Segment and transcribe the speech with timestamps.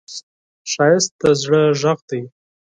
[0.71, 2.21] ښایست د زړه غږ دی